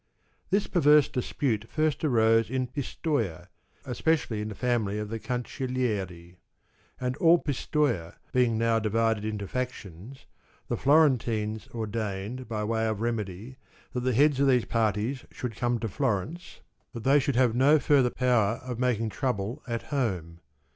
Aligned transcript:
This 0.49 0.65
perverse 0.65 1.07
dispute 1.07 1.67
first 1.69 2.03
arose 2.03 2.49
in 2.49 2.65
Pistoia, 2.65 3.49
especially 3.85 4.41
in 4.41 4.47
the 4.49 4.55
family 4.55 4.97
of 4.97 5.09
the 5.09 5.19
Cancellieri; 5.19 6.37
and 6.99 7.15
all 7.17 7.37
Pistoia 7.37 8.15
being 8.33 8.57
now 8.57 8.79
divided 8.79 9.23
into 9.23 9.47
factions, 9.47 10.25
the 10.69 10.75
Floren 10.75 11.19
tines 11.19 11.67
ordained, 11.67 12.47
by 12.47 12.63
way 12.63 12.87
of 12.87 12.99
remedy, 12.99 13.57
that 13.93 13.99
the 13.99 14.13
heads 14.15 14.39
of 14.39 14.47
these 14.47 14.65
parties 14.65 15.23
should 15.29 15.55
come 15.55 15.77
to 15.77 15.87
Florence 15.87 16.61
that 16.93 17.03
they 17.03 17.19
should 17.19 17.35
have 17.35 17.53
no 17.53 17.77
further 17.77 18.09
power 18.09 18.55
of 18.63 18.79
making 18.79 19.09
trouble 19.09 19.61
at 19.67 19.83
home. 19.93 20.39